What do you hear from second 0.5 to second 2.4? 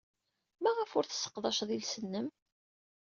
Maɣef ur tesseqdaceḍ iles-nnem?